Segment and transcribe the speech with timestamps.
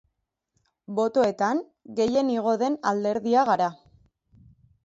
[0.99, 1.61] Botoetan,
[1.99, 3.69] gehien igo den alderdia gara.